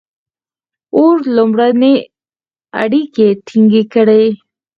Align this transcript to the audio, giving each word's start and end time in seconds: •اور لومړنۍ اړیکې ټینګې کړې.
•اور 0.95 1.17
لومړنۍ 1.35 1.95
اړیکې 2.81 3.27
ټینګې 3.45 3.83
کړې. 3.93 4.23